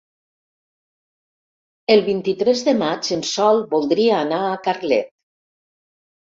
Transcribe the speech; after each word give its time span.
El 1.95 2.01
vint-i-tres 2.07 2.63
de 2.69 2.73
maig 2.79 3.11
en 3.17 3.21
Sol 3.33 3.61
voldria 3.75 4.17
anar 4.23 4.41
a 4.47 4.57
Carlet. 4.71 5.13